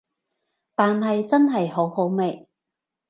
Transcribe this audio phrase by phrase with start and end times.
[0.73, 2.49] 但係真係好好味